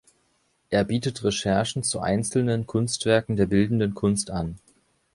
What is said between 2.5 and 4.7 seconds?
Kunstwerken der bildenden Kunst an.